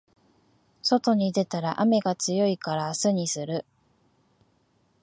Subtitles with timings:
[0.81, 3.65] 外に出たら雨が強いから明日にする